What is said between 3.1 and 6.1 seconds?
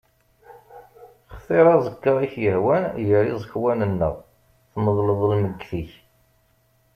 iẓekwan-nneɣ tmeḍleḍ lmegget-ik.